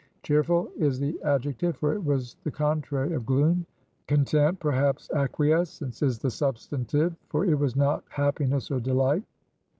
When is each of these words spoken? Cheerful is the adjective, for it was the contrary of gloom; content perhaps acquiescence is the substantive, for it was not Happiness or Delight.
Cheerful 0.23 0.67
is 0.79 0.99
the 0.99 1.21
adjective, 1.21 1.77
for 1.77 1.93
it 1.93 2.03
was 2.03 2.35
the 2.43 2.49
contrary 2.49 3.13
of 3.13 3.23
gloom; 3.23 3.67
content 4.07 4.59
perhaps 4.59 5.11
acquiescence 5.13 6.01
is 6.01 6.17
the 6.17 6.31
substantive, 6.31 7.15
for 7.29 7.45
it 7.45 7.59
was 7.59 7.75
not 7.75 8.03
Happiness 8.09 8.71
or 8.71 8.79
Delight. 8.79 9.23